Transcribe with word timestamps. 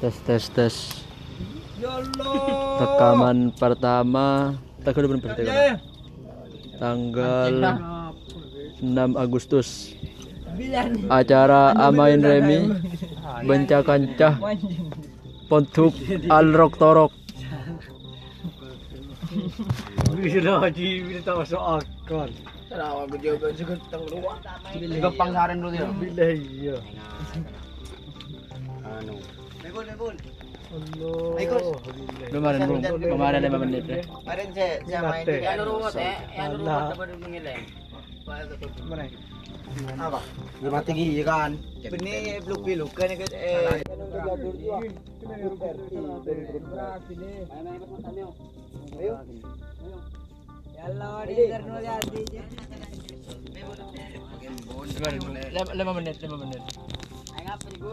tes 0.00 0.14
tes 0.26 0.44
tes 0.52 0.74
Ya 1.76 1.92
Allah. 1.92 2.32
rekaman 2.80 3.38
pertama 3.52 4.56
tanggal 4.80 5.04
berapa 5.12 5.28
tanggal 5.28 5.44
Ya. 5.44 5.74
tanggal 6.80 7.54
6 8.80 9.16
Agustus 9.16 9.68
acara 11.08 11.72
Amain 11.76 12.20
Remi 12.20 12.72
Benca 13.44 13.84
Kancah 13.84 14.40
Pontuk 15.48 15.92
Al 16.28 16.48
Rok 16.52 16.74
Torok 16.80 17.12
Bila 20.16 20.64
haji 20.64 20.88
bila 21.04 21.20
tak 21.20 21.34
masuk 21.44 21.60
akal. 21.60 22.30
Kenapa 22.72 23.04
aku 23.04 23.16
juga 23.20 23.46
juga 23.52 23.74
tenggelam. 23.92 24.36
Gampang 24.96 25.30
saran 25.36 25.56
dulu 25.60 25.70
dia. 25.76 25.86
Bila 25.92 26.26
iya. 26.32 26.76
Anu. 28.96 29.16
Allah. 29.66 30.14
kemarin 32.30 32.60
belum 32.66 32.80
kemarin 33.00 33.40
5 33.46 33.64
menit 33.64 33.84
ya. 33.86 34.00
Kemarin 34.02 34.48
saya 34.54 34.72
saya 34.82 35.00
main 35.02 35.24
Nate. 35.24 35.42
juga. 35.42 35.90
Salah. 35.94 36.84
Apa? 39.96 40.20
Lima 40.62 40.80
tinggi 40.82 41.22
kan. 41.22 41.50
Ini 41.82 42.40
belum 42.46 42.60
belum 42.64 42.88
kan 42.94 43.08
eh. 43.34 43.82
lima 55.76 55.92
menit 55.92 56.16
lima 56.22 56.36
menit. 56.40 56.62
Lu 57.76 57.92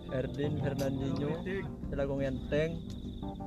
Erdin 0.11 0.59
Fernandinho 0.59 1.31
lagu 1.95 2.13
ngenteng 2.19 2.79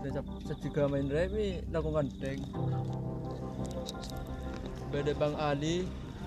dan 0.00 0.56
juga 0.60 0.82
main 0.88 1.08
Remi 1.08 1.60
lagu 1.68 1.92
ngenteng 1.92 2.40
Beda 4.92 5.12
Bang 5.16 5.34
Ali 5.36 5.84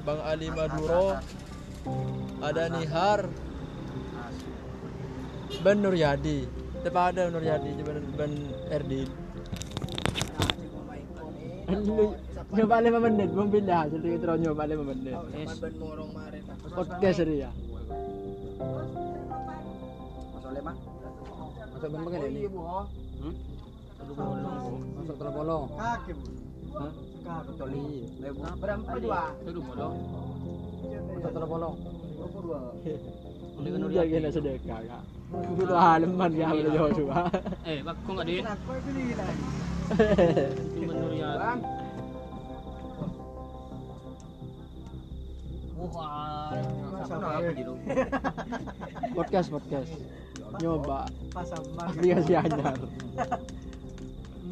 Bang 0.08 0.24
Ali 0.24 0.48
Maduro. 0.48 1.20
Ada 2.40 2.72
Nihar. 2.72 3.28
Ben 5.60 5.84
Nuryadi. 5.84 6.48
Tepat 6.80 7.20
ada 7.20 7.28
Nuryadi 7.28 7.76
Ben, 7.84 8.00
ben 8.16 8.32
Erdin. 8.72 9.10
Nyoba 12.48 12.80
5 12.80 13.04
menit, 13.04 13.28
belum 13.36 13.52
pindah. 13.52 13.92
Jadi 13.92 14.08
kita 14.16 14.40
nyoba 14.40 14.64
5 14.64 14.88
menit. 14.96 15.20
Ben 15.60 15.74
morong 15.76 16.16
ini 20.48 20.60
ya 20.60 20.64
Masuk 20.64 20.72
lima. 20.72 20.74
Masuk 21.68 21.88
ban 21.92 22.00
pakai 22.08 22.20
ini 22.32 22.42
Hmm? 23.18 23.34
Masuk 23.98 25.34
bolong 25.34 25.66
Kaki 25.74 26.12
bu. 26.14 26.26
Hah? 26.78 26.92
Kaki 27.26 27.52
toli. 27.58 27.84
Berapa 28.62 28.94
dua? 29.02 29.22
Itu 29.44 29.60
bolong 29.60 29.96
Masuk 31.18 31.32
telah 31.34 31.48
bolong 31.50 31.76
Ini 32.86 32.94
Ini 33.58 33.68
kan 33.74 33.82
udah 33.84 34.04
gini 34.06 34.30
sedekah 34.30 34.80
kak 34.86 35.04
Itu 35.58 35.74
halaman 35.74 36.32
ya 36.38 36.48
jauh 36.54 36.92
juga 36.94 37.28
Eh, 37.66 37.82
bak 37.82 37.96
kok 38.06 38.12
nggak 38.16 38.28
din? 38.30 38.46
Aku 38.46 38.72
beli 38.86 39.04
lagi. 39.18 39.44
Cuma 40.78 40.94
Nuryadi. 40.94 41.62
Podcast 49.16 49.48
podcast 49.50 49.92
Nyoba 50.62 51.00
Pasang 51.36 51.66
aplikasi 51.78 52.34
anyar 52.40 52.76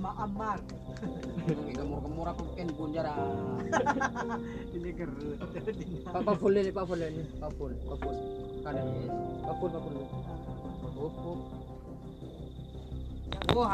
Maamar. 0.06 0.62
Kemur-kemur 1.74 2.28
aku 2.30 2.44
kan 2.54 2.70
bunjara. 2.78 3.14
Ini 4.76 4.90
kerut. 4.94 5.40
Pak 6.06 6.22
Pak 6.22 6.36
full 6.38 6.54
ini 6.54 6.70
Pak 6.70 6.86
full 6.86 7.02
ini 7.02 7.24
Pak 7.42 7.50
full 7.58 7.74
Pak 7.74 7.98
full 8.06 8.18
Pak 8.62 8.74
full 9.58 9.72
Pak 9.74 9.82
full 9.82 9.96
Up, 13.36 13.58
up. 13.58 13.58
Oh. 13.58 13.68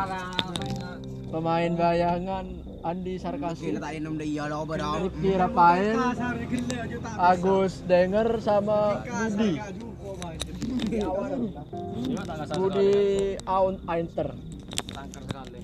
Pemain 1.31 1.71
bayangan 1.75 2.45
Andi 2.83 3.15
Sarkasi 3.19 3.77
berapa. 3.77 5.05
Rifki 5.05 5.31
Rafael 5.37 5.95
Agus 7.19 7.83
Denger 7.87 8.39
sama 8.43 9.05
Budi 9.05 9.59
Budi 12.51 12.91
Aun 13.47 13.79
Ainter 13.87 14.35
Tangkar 14.91 15.23
sekali. 15.23 15.63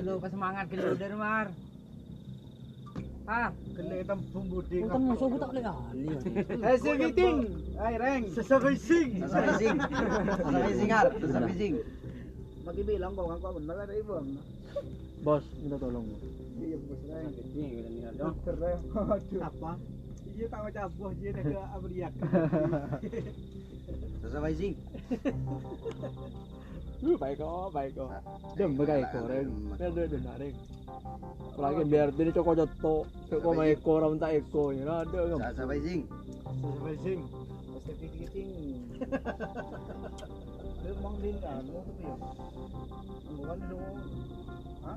Lu 0.00 0.16
semangat 0.32 0.64
gelo 0.72 0.96
dari 0.96 1.12
mar. 1.12 1.52
Ah, 3.28 3.52
Kena 3.76 4.00
tampung 4.08 4.48
budi. 4.48 4.80
Kan 4.80 4.96
musuh 5.02 5.36
tak 5.36 5.48
boleh 5.52 5.64
ahli 5.68 6.08
Hasil 6.64 6.94
meeting. 6.96 7.36
Hai 7.76 8.00
reng. 8.00 8.32
Sesabay 8.32 8.80
sing. 8.80 9.20
Sesabay 9.20 9.60
sing. 9.60 9.76
Sesabay 9.76 10.72
singar. 10.72 11.12
Sesabay 11.20 11.54
sing. 11.60 11.84
Bagi 12.64 12.80
bilang 12.80 13.12
kau 13.12 13.28
ngaku 13.28 13.60
benar 13.60 13.84
ada 13.84 13.92
ibu. 13.92 14.24
Bos 15.20 15.44
minta 15.60 15.76
tolong 15.76 16.08
Iya 16.56 16.76
bos 16.80 17.02
reng. 17.04 17.32
Dokter 18.16 18.54
reng. 18.56 18.80
Aduh. 18.96 19.40
Apa? 19.44 19.72
Iya 20.36 20.46
tak 20.52 20.60
macam 20.64 20.84
bos 20.96 21.14
dia 21.20 21.30
nak 21.32 21.44
ke 21.44 21.58
Amerika. 21.76 22.08
Sesabay 24.20 24.54
sing. 24.56 24.74
Lu 27.04 27.12
baik 27.20 27.36
kok, 27.38 27.68
baik 27.76 27.92
kok. 27.92 28.08
Dem 28.56 28.72
bagai 28.74 29.04
kok, 29.12 29.24
reng. 29.28 29.48
Biar 29.76 29.90
dia 29.92 30.18
narik. 30.24 30.54
Apalagi 31.52 31.82
biar 31.88 32.08
dia 32.12 32.32
coko 32.32 32.52
joto, 32.56 32.96
coko 33.28 33.48
sama 33.52 33.64
Eko, 33.68 33.90
orang 34.00 34.16
tak 34.16 34.32
Eko, 34.40 34.72
ya 34.72 35.04
ada 35.04 35.20
kan. 35.28 35.38
Sesabay 35.52 35.80
sing. 35.84 36.00
Sesabay 36.08 36.96
sing. 37.04 37.20
Pasti 37.76 37.92
pikir 38.00 38.28
sing. 38.32 38.48
Dia 40.86 40.94
mang 41.02 41.18
din 41.18 41.34
ano 41.42 41.82
tu 41.82 41.92
ya. 41.98 42.14
Bukan 43.26 43.58
dulu. 43.66 43.90
Hah? 44.86 44.96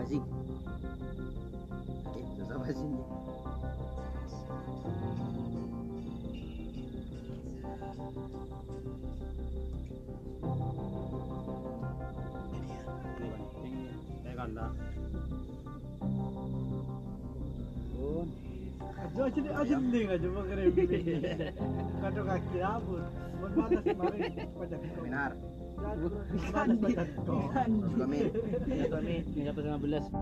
Sasa 0.00 0.08
Beijing. 0.08 0.24
Eh, 2.16 2.24
Sasa 2.40 2.56
Beijing. 2.56 2.96
Aja 14.40 14.48
aja 14.48 14.64
aja 14.64 14.64
nih 14.64 14.80
aja 14.96 15.09
mau 20.30 20.44
keren 20.44 20.72
Kado 22.00 22.24
kaki 22.24 22.60
abun. 22.60 23.02
Mau 23.40 23.48
batas 23.56 23.84
kemarin 23.84 24.32
pajak. 24.58 24.80
Benar. 25.00 25.32
Kami. 27.96 28.18
Ini 29.32 29.42
dapat 29.48 29.64
15. 29.64 30.12